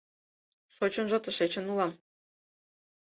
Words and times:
Шочынжо 0.75 1.17
тышечын 1.23 1.65
улам. 1.71 1.91